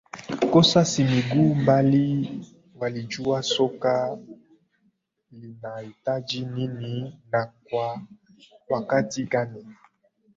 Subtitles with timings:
[0.51, 2.25] kosa si miguu bali
[2.79, 4.17] walijua soka
[5.31, 8.01] linaitaji nini na kwa
[8.69, 9.67] wakati gani